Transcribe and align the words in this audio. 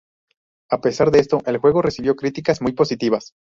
A 0.71 0.81
pesar 0.81 1.11
de 1.11 1.19
esto, 1.19 1.43
el 1.45 1.59
juego 1.59 1.83
recibió 1.83 2.15
críticas 2.15 2.59
muy 2.59 2.71
positivas. 2.71 3.35